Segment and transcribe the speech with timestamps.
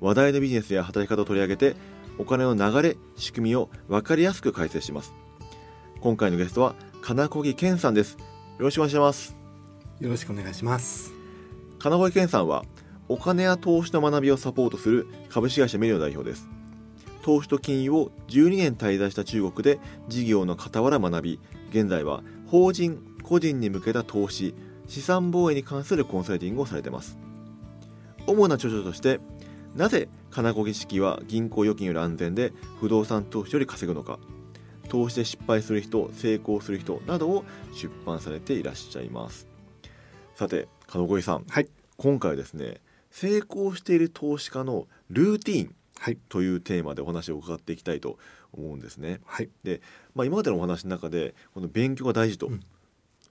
[0.00, 1.76] 話題のビジネスや働き方を取り上げて
[2.18, 5.12] お金の流れ仕組みを分かりやすく解説します。
[6.00, 8.12] 今回のゲストは金子木健さんです。
[8.12, 8.18] よ
[8.58, 9.36] ろしくお願いします。
[10.00, 11.12] よろしくお願いします。
[11.78, 12.64] 金子健さんは
[13.08, 16.48] お金や投資の学びをサポートする株式会社メリオ代表です。
[17.22, 19.78] 投資と金融を12年滞在した中国で
[20.08, 24.54] 事業の傍ら学び現在は法人個人に向けた投資
[24.88, 27.18] 資産防衛に関するコンサルティングをされています。
[28.26, 29.20] 主な著書として
[29.74, 34.18] なぜ金子儀式は銀行預金より安全で不動産投資より稼ぐのか。
[34.88, 39.46] 投資で失敗する人成功する人などを出版されていらっしゃいます。
[40.34, 42.80] さて金子さん、はい、今回はですね
[43.10, 46.18] 成功している投資家のルーティンはい。
[46.30, 48.16] というテーマでお話を伺っていきたいと
[48.52, 49.20] 思うんですね。
[49.26, 49.50] はい。
[49.64, 49.82] で、
[50.14, 52.60] まあ、今までのお話の中でこの勉強が大事と、うん。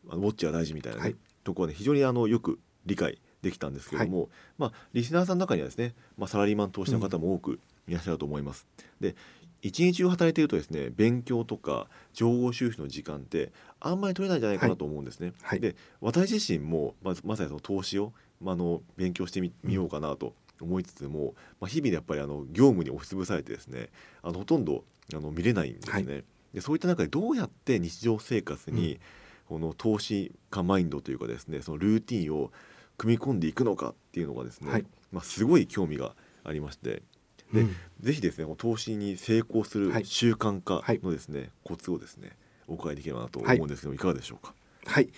[0.08, 1.16] あのウォッチが大事みたいなね、はい。
[1.44, 8.68] ところはね非常にあのよく理解できたんですけれども、まあ、リスナーさんの中にはですね、まあ、サラリーマン投資の方も多くいらっしゃると思います。
[9.00, 9.16] で
[9.62, 13.52] 一日中働いているとですね勉強とか情報収集の時間って
[13.82, 15.34] あんまり取れないんじゃないかなと思うんですね。
[15.42, 23.90] はいで私自身もまずまさにその投資を、まあ、あの勉強してみみようかなと思いつつも、まあ、日々やっぱりあの業務に押しつぶされてですね
[24.24, 26.16] あのほとんどあの見れないんですね。
[26.16, 26.22] は
[26.54, 29.00] でそういった中でどうやって日常生活に、
[29.48, 32.52] この投資家マインドというかですねそのルーティンを
[33.00, 34.86] 組み込んでいくのかっていうのがですね、はい。
[35.12, 37.02] まあ、すごい興味がありまして
[37.52, 37.76] でうん。
[38.02, 40.06] ぜひですね投資に成功するはい。
[40.06, 44.54] 習慣化はいのですね、コツをですねお伺いできればなと思うんですけど、い、かがでしょうか？
[44.86, 45.10] はい。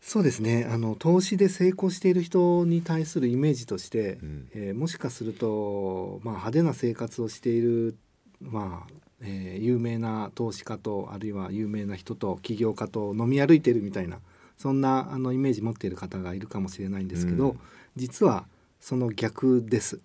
[0.00, 0.66] そうですね。
[0.70, 4.48] あの投資で成功している人に対するイメージとして、うん。
[4.54, 7.96] えーもしかすると、まあ、派手な生活をしている、
[8.40, 14.18] まあえー有名な投資家とあるいは有名な人と起業家と飲み歩いてるみたいな
[14.62, 17.58] そんなあのイメージ持っている方がいるかもしれないんですけど、うん。
[17.96, 18.46] 実は
[18.78, 20.00] その逆です。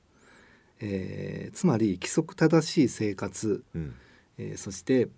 [0.80, 3.94] えーつまり規則正しい生活、うん。
[4.40, 5.10] えーそして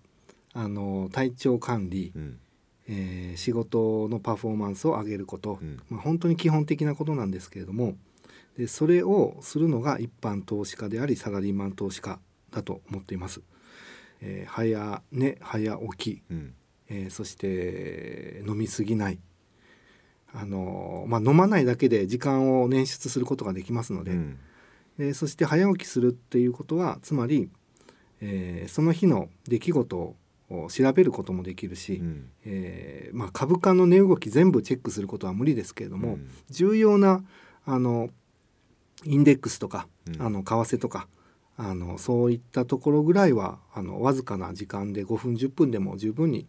[0.52, 2.38] あの体調管理、うん。
[2.86, 5.80] えー仕事のパフォーマンスを上げること、うん。
[5.88, 7.96] まあ、本当に基本的なことなんですけれども
[8.58, 12.18] でそれをするのが一般投資家でありサラリーマン投資家
[12.50, 13.40] だと思っています。
[14.20, 16.54] えー早寝早起き、うん。
[16.88, 19.18] えーそして飲みすぎない
[20.32, 24.38] あのまあ、飲まないだけで時間を捻出することができますので、うん。
[24.98, 27.48] でそして早起きするっていうことはつまり、
[28.20, 32.28] えーその日の出来事を調べることもできるし、うん。
[32.44, 36.30] えーまあ、株価の値動き全部チェックすることは無理ですけれども、うん。
[36.48, 37.24] 重要な
[37.64, 38.10] あの
[39.04, 40.22] インデックスとか、うん。
[40.22, 41.08] あの為替とか
[41.56, 46.46] あのそういったところぐらいはあのわずかな時間で5分10分でも十分に、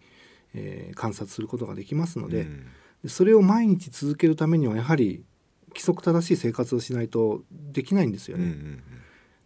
[0.53, 2.59] えー観察することができますので,、うん。
[2.59, 2.65] で
[3.07, 5.23] それを毎日続けるためにはやはり
[5.69, 8.43] 規則正しい生活をしないとできないんですよね。
[8.43, 8.83] うんうん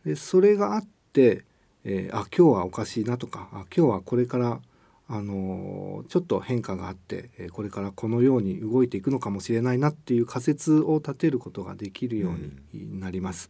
[0.05, 1.45] でそれがあって、
[1.83, 4.61] えーあ今日はおかしいなとかあ今日はこれから、
[5.07, 13.49] あのーちょっと変化があって、えーこれからこのように動いていくのかもしれないなっていう仮説を立てることができるようになります。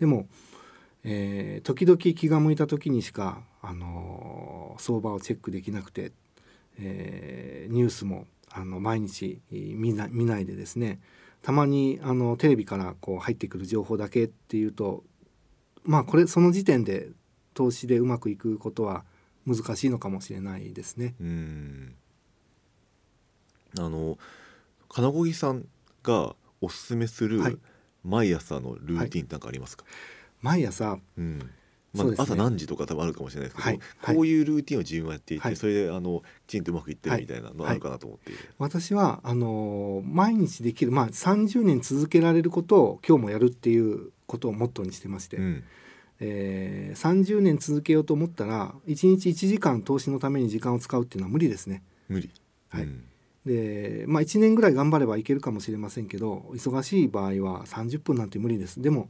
[0.00, 0.26] でも、
[1.02, 6.12] えー時々気が向いた時にしか、あのー相場をチェックできなくて、
[6.78, 11.00] えーニュースもあの毎日見な見ないでですね
[11.42, 15.02] たまにあのテレビからこう入ってくる情報だけっていうと
[15.82, 17.08] まあこれその時点で
[17.52, 19.04] 投資でうまくいくことは
[19.46, 21.14] 難しいのかもしれないですね。
[21.20, 21.94] うん。
[23.78, 24.16] あの
[24.88, 25.66] 金子木さん
[26.02, 27.58] がおすすめするはい。
[28.04, 29.84] 毎朝のルーティンって何かありますか、
[30.42, 31.50] 毎朝うん
[31.94, 33.78] まあ朝何時とか多分あるかもしれないですけど、
[34.14, 35.56] こういうルーティンを自分はやっていて、はい。
[35.56, 45.64] それであのきちんとうまくいってるはいみたいなのあるかなと思って、私はあの毎日できるまあ30年続けられることを今日もやるっていうことをモットーにしてまして、うん。
[46.20, 51.82] えー30年続けようと思ったら1日1時間投資のために時間を使うっていうのは無理ですね。
[52.08, 52.30] 無理、
[52.68, 52.84] はい。
[52.84, 53.04] うん。
[53.44, 58.80] でまあ1年ぐらい頑張ればいけるかもしれませんけど忙しい場合は30分なんて無理です。
[58.80, 59.08] でも、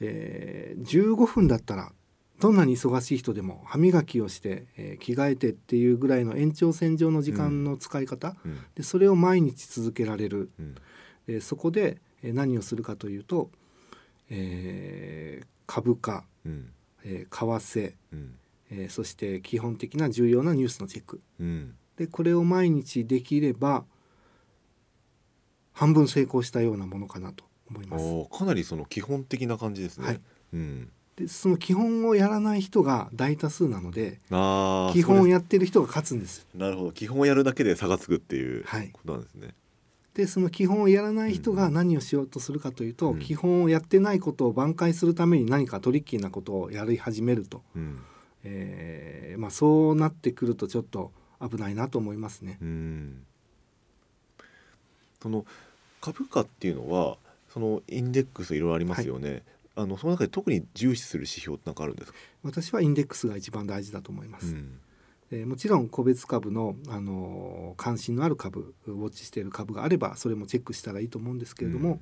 [0.00, 1.92] えー15分だったら
[2.40, 8.58] どんなに忙しい人でも歯磨きをして、えー着替えてっていうぐらいの延長線上の時間の使い方、うん。
[8.74, 10.50] でそれを毎日続けられる。
[10.58, 10.74] うん。
[11.26, 13.50] でそこでえー何をするかというと、
[14.30, 16.72] えー株価、うん。
[17.04, 18.34] えー為替、うん。
[18.70, 21.20] えーそして基本的な重要なニュースのチェック。
[21.40, 21.74] うん。
[21.96, 23.84] でこれを毎日できれば
[25.72, 28.04] 半分成功したようなものかなと思います。
[28.30, 30.06] かなりその基本的な感じですね。
[30.06, 30.20] はい。
[30.52, 36.40] うん、でその基本をやらない人が大多数なのであー基本をやってる人が勝つんです。
[36.40, 36.92] すなるほど。
[36.92, 38.90] 基本をやるだけで差がつくっていうはい。
[38.92, 39.54] ことなんですね。
[40.14, 43.18] でその基本をやらない人が何をしようとするかというと、うん。
[43.20, 47.98] 基本をやってないことを挽回するために何かトリッキーなことをやり始めると、うん。
[48.42, 52.58] えーまあ、そうなってくるとちょっと危ないなと思いますね。
[52.60, 53.22] うん。
[55.22, 55.44] その
[56.00, 57.18] 株価っていうのは
[57.52, 59.42] そのインデックスいろいろありますよね。
[59.80, 62.18] あのその中で特に重視する指標って何かあるんですか？
[62.42, 64.52] 私はインデックスが一番大事だと思います。
[64.54, 64.78] うん
[65.32, 72.00] えーもちろん個別株の、あのー関心のある株ウォッチしている株があればそれもチェックしたらいいと思うんですけれども、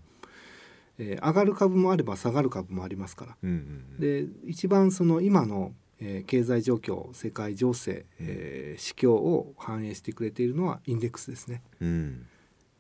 [0.99, 3.53] えー上がる株もあれば下がる株もありますからうんう
[3.99, 11.63] んで一番その今の、えー経済状況世界情勢、えー市況を反映してくれているのはインデックスですね。
[11.81, 12.27] うん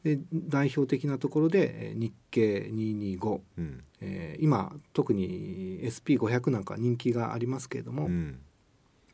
[0.04, 3.84] で代表的なところで、えー日経225、うん。
[4.00, 8.38] えー今特に SP500 なんか人気がありますけれども、うん。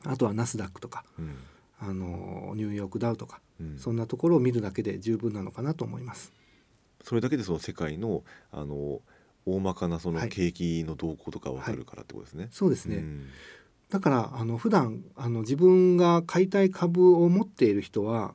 [0.04, 1.36] あとはナスダックとか、うん。
[1.80, 3.78] あのーニューヨークダウとかうん。
[3.78, 6.32] そんなところを見るだけで十分なのかなと思います。
[7.02, 8.22] それだけでその世界の
[8.52, 9.00] あの
[9.46, 10.28] 大まかなそのはい。
[10.28, 12.48] 景気の動向とかわかるからってことですね。
[12.50, 12.96] そうですね。
[12.96, 13.26] うん。
[13.90, 18.34] だからあの普段あの自分が買いたい株を持っている人は、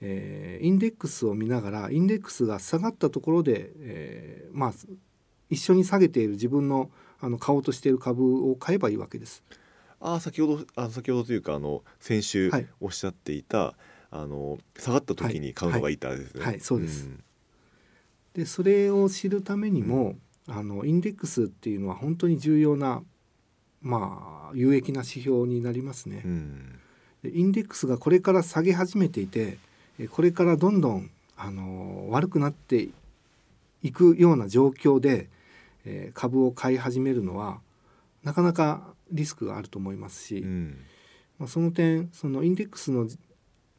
[0.00, 4.72] えーインデックスを見ながらインデックスが下がったところで、えーまあ
[5.48, 9.42] 一緒に下げている自分のあの買おうとしている株を買えばいいわけです。
[10.00, 12.66] あー先ほどあ先ほどというかあの先週はい。
[12.80, 13.74] おっしゃっていた、
[14.10, 16.40] あの下がった時に買うのがいいってあれですね。
[16.40, 16.52] はい。
[16.52, 16.60] はい。
[16.60, 17.10] そうです。
[18.34, 20.16] でそれを知るためにも、
[20.46, 23.02] あのインデックスっていうのは本当に重要な
[23.82, 26.22] まあ有益な指標になりますね。
[26.24, 26.78] うん。
[27.24, 29.58] インデックスがこれから下げ始めていてえ
[30.08, 32.88] これからどんどん、あの悪くなって
[33.82, 35.28] いくような状況で、
[35.84, 37.60] えー株を買い始めるのは
[38.22, 40.78] なかなかリスクがあると思いますし、うん。
[41.38, 43.08] まあ、その点そのインデックスの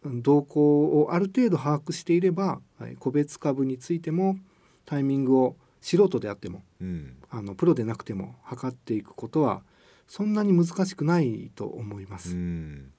[0.04, 4.38] 動向をある程度把握していればはい個別株についても
[4.86, 7.18] タイミングを素人であってもうん。
[7.30, 9.62] あのプロでなくても測っていくことは
[10.08, 12.36] そんなに難しくないと思いまうす。
[12.36, 12.92] んなん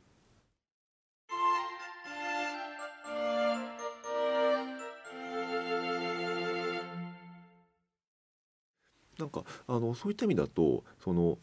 [9.33, 11.39] かあのそういった意味だとその、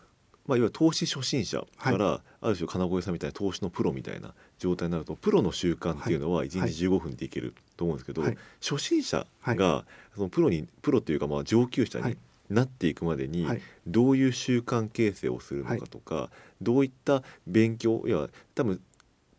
[0.48, 6.72] まあ、いわゆる投資初心者から、ある種金越さんみたいな投資のプロみたいな状態になるとプロの習慣っていうのは1はい。
[6.72, 8.38] 日15分でいけると思うんですけど、はい。
[8.62, 9.58] 初心者はい。
[9.58, 12.18] がそのプロにプロっていうかまあ上級者にはい。
[12.50, 13.62] なっていくまでにはい。
[13.86, 16.30] どういう習慣形成をするのかとか、
[16.62, 18.82] どういった勉強いや多分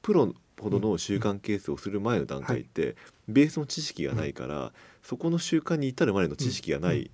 [0.03, 2.94] プロほどの習慣形成をする前の段階って、
[3.29, 4.73] ベースの知識がないから、
[5.03, 7.11] そこの習慣に至るまでの知識がないうん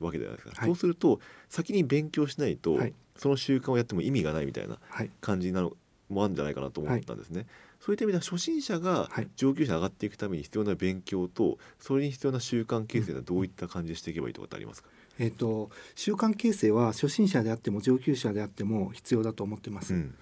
[0.00, 0.68] わけじゃないですか、はい。
[0.68, 2.94] そうすると先に勉強しないと、はい。
[3.16, 5.10] その習慣をやっても意味がないみたいなはい。
[5.20, 5.72] 感じなの
[6.08, 7.46] もあるんじゃないかなと思ったんですね。
[7.80, 9.28] そういった意味では初心者がはい。
[9.36, 14.88] 上級者に上がっていくために必要な勉強とそれに必要な習慣形成はどういった感じでしていけばいいとかってありますか、
[15.18, 19.94] えー、と習慣形成は初心者であっても上級者であっても必要だと思ってます。
[19.94, 20.14] うん。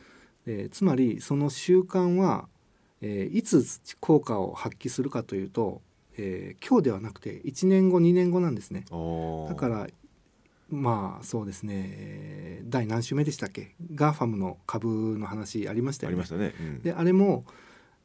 [0.46, 2.48] えーつまりその習慣は、
[3.02, 3.64] えーいつ
[4.00, 5.82] 効果を発揮するかというと、
[6.16, 8.84] えー今日ではなくて1年後2年後なんですね。
[9.48, 9.86] だから
[10.68, 13.74] まあそうですね、えー第何週目でしたっけ？
[13.94, 16.12] GAFAM の株の話ありましたよね。
[16.12, 16.54] ありましたね。
[16.60, 16.82] うん。
[16.82, 17.44] であれも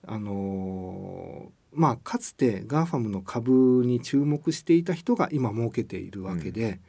[0.08, 6.80] あのーまあかつて GAFAM の株に注目していた人が今儲けているわけで,、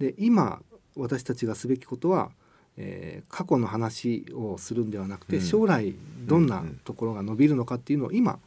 [0.00, 0.60] で今
[0.96, 2.32] 私たちがすべきことは、
[2.76, 5.42] えー過去の話をするんではなくて、うん。
[5.42, 5.94] 将来
[6.26, 6.80] どんなうんうん。
[6.84, 8.38] ところが伸びるのかっていうのを今、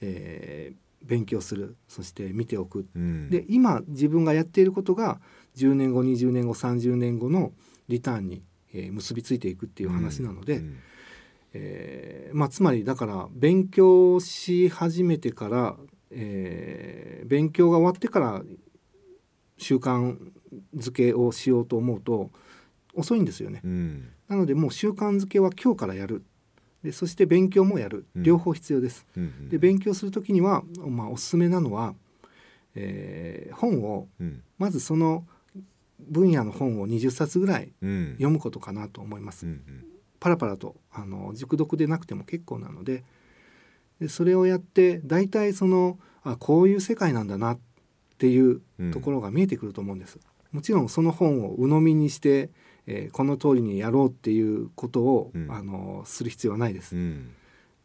[0.00, 2.86] えー勉強するそして見ておく。
[2.94, 5.20] うんで今自分がやっていることが
[5.56, 7.52] 10年後20年後30年後の
[7.88, 8.42] リターンに、
[8.72, 10.56] えー結びついていくっていう話なので。
[10.58, 10.76] うん
[11.56, 15.76] えーまあ、つまりだから勉強し始めてから、
[16.10, 18.42] えー勉強が終わってから
[19.56, 20.18] 習慣
[20.76, 22.30] づけをしようと思うと
[22.92, 23.60] 遅いんですよね。
[23.64, 26.24] うんなのでもう習慣づけは今日からやる
[26.84, 28.04] でそして勉強もやる。
[28.14, 28.22] うん。
[28.22, 29.06] 両方必要です。
[29.16, 31.94] うんで勉強する時には、まあ、おすすめなのは、
[32.74, 34.42] えー本をうん。
[34.58, 35.26] まずその
[35.98, 38.10] 分野の本を20冊ぐらいうん。
[38.12, 39.46] 読むことかなと思います。
[39.46, 39.48] う。
[39.48, 39.62] ん。
[40.20, 43.04] パラパラとあの熟読でなくても結構なので
[44.00, 47.58] でそれをやって大体そのあこういう世界なんだなっ
[48.18, 48.90] ていううん。
[48.90, 50.18] ところが見えてくると思うんです。
[50.52, 52.50] もちろんその本を鵜呑みにして、
[52.86, 55.50] えーこの通りにやろうっていうことを、うん。
[55.50, 56.96] あのする必要はないです。
[56.96, 57.30] うん。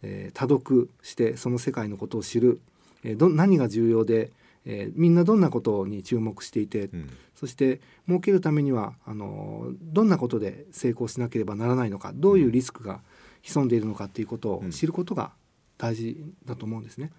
[0.01, 2.61] えー多読してその世界のことを知る、
[3.03, 4.31] えーど何が重要で、
[4.65, 7.09] えーみんなどんなことに注目していて、うん。
[7.35, 13.01] そして儲けるためにはあのどんなことで成功しなければならないのかどういうリスクが
[13.41, 14.71] 潜んでいるのかっていうことをうん。
[14.71, 15.31] 知ることが
[15.77, 17.11] 大事だと思うんですね。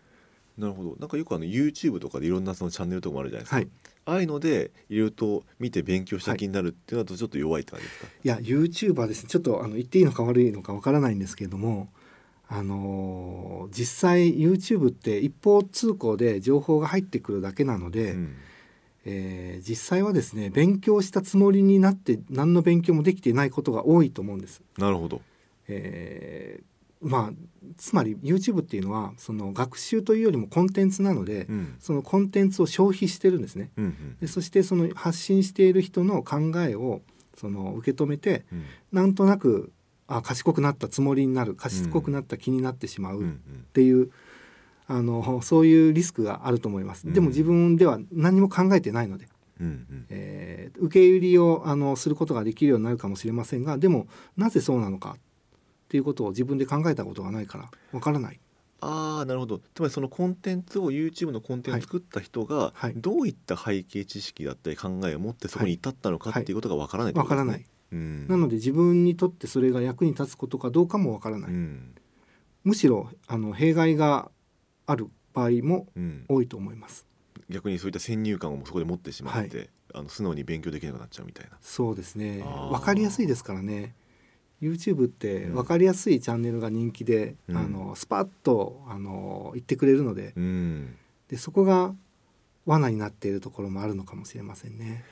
[0.59, 0.97] なるほど。
[1.01, 3.69] なんかよくあの YouTube とかでいろんなそのチャンネルとかもあるじゃないですか、はい、
[4.11, 9.29] ああいうのでいろいろと見て勉強した気になるっていうのだとちょっと弱いって感じですか、いや YouTuber ですね。
[9.29, 11.89] ちょっとあの言っていいのか悪いのかわからないんですけれども、
[12.49, 18.37] あのー実際 YouTube って一方通行で情報が入ってくるだけなので、うん。
[19.05, 24.61] えー実際はですね勉強したつもりになって何の勉強もできていないことが多いと思うんです。
[24.77, 25.23] なるほど、
[25.69, 26.70] えー
[27.01, 27.33] まあ
[27.77, 31.75] つまり YouTube っていうのはその学習というよりもコンテンツなので、うん。
[31.79, 33.71] そのコンテンツを消費してるんですね。
[33.77, 34.17] うんうん。
[34.21, 37.01] でそしてその発信している人の考えを
[37.37, 38.65] その受け止めてうん。
[38.93, 39.73] なんとなく
[40.09, 43.41] あ賢くなったつもりになる賢くなった気になってしまうっうんうん。
[43.73, 44.11] ていう、
[44.87, 47.07] あのそういうリスクがあると思います。
[47.07, 47.13] うん。
[47.15, 49.29] でも自分では何も考えてないので、
[49.61, 50.07] うんうん。
[50.11, 55.17] えー受け入れをあのすることができるようになるかもしれませんがでもなぜそうなのか
[55.91, 58.39] っていうことを自分で考えたことがないからわからない。
[58.81, 67.67] ああなるほどつまりそのコンテンツを YouTube のコンテンツを作った人がはいどういった背景知識だったり考えを持ってそこに至ったのかっていうことがわからないってことですねわからない。
[67.93, 71.51] うんなので自分にとってそれが役に立つことかどうかもわからない。
[71.51, 71.95] うん
[72.63, 74.31] むしろあの弊害が
[74.87, 77.05] ある場合もうん多いと思います。
[77.49, 81.59] 逆にそういった先入観をそこで持ってしまって、あの素直に勉強できなくなっちゃうみたいな。
[81.61, 83.95] そうですねわかりやすいですからね
[84.61, 85.55] YouTube ってうん。
[85.55, 87.57] わかりやすいチャンネルが人気で、うん。
[87.57, 90.33] あのスパッとあの言ってくれるので。
[90.37, 90.97] うん。
[91.29, 91.95] でそこが
[92.67, 95.05] 罠になっているところもあるのかもしれませんね。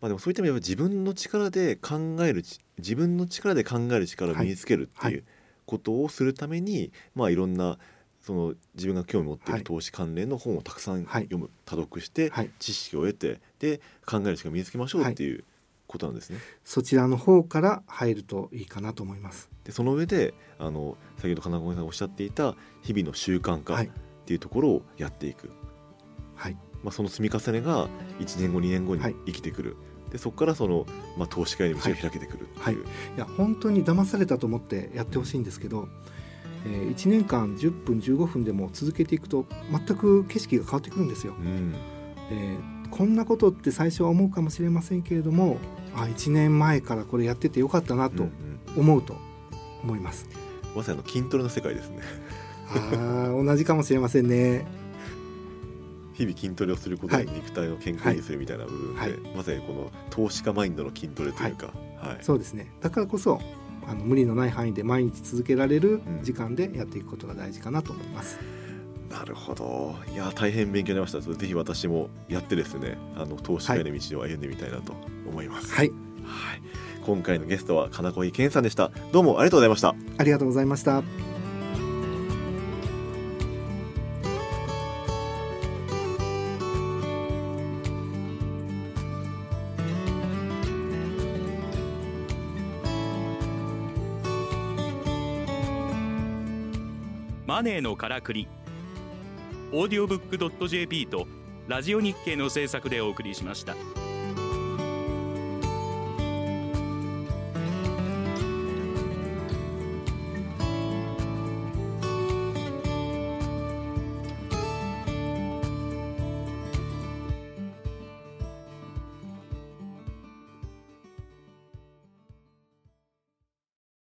[0.00, 5.14] まあ、でもそういった意味では自分の力で考えるち自分の力で考える力を身につけるってはい。
[5.14, 5.16] い。
[5.18, 5.24] う
[5.66, 7.78] ことをするために、まあいろんな
[8.20, 9.60] その自分が興味持っていはい。
[9.60, 11.24] る投資関連の本をたくさんはい。
[11.24, 12.50] 読む、多読して、はい。
[12.58, 15.44] 知識を得てで考える力を身につけましょうっていう
[15.88, 16.38] ことなんですね。
[16.64, 19.50] そちらの方から入るといいかなと思います。
[19.64, 23.90] でその上であの先ほど金子さんがおっしゃっていた日々の習慣化っはい。
[24.26, 25.50] ていうところをやっていく、
[26.36, 26.56] はい。
[26.84, 27.88] まあ、その積み重ねが
[28.20, 29.16] 1年後2年後にはい。
[29.26, 29.76] 生きてくる、
[30.12, 30.84] でそこからその、
[31.16, 32.74] まあ、投資家への道が開けてくるっていう、はい。
[32.74, 32.78] い
[33.16, 35.88] や本当に騙されたと思ってやってほしいんですけど、
[36.66, 41.32] えー1年間10分15分でも続けていくと全く景色が変わってくるんですよ。
[41.38, 41.74] うん。
[42.30, 45.58] えーこんなことって最初は思うかもしれませんけれども
[45.94, 48.30] あ1年前からこれやっててよかったなとうん
[48.76, 49.16] うん思うと
[49.82, 50.28] 思います。
[50.76, 52.00] まさにあの筋トレの世界ですね
[52.70, 54.66] あー同じかもしれませんね。
[56.12, 61.68] 日々筋トレをすることではい肉体を健康にするみたいな部分で、はいまさにこの投資家マインドの筋トレというか、
[62.00, 62.70] はいそうですね。
[62.80, 63.40] だからこそ
[63.86, 68.38] あの無理のない範囲で毎日続けられるうん時間でやっていくことが大事かなと思います。
[69.10, 69.96] なるほど。
[70.12, 71.34] いや大変勉強になりました。
[71.34, 74.94] ぜひ私もやってですねあの投資家への道を歩んでみたいなと
[75.28, 75.98] 思います、はい、はい。
[77.04, 78.90] 今回のゲストは金子井健さんでした。
[79.12, 79.94] どうもありがとうございました。
[80.18, 81.02] ありがとうございました。
[97.46, 98.46] マネーのからくり
[99.70, 101.26] オーディオブックドット JP と
[101.66, 103.76] ラジオ日経の制作でお送りしました。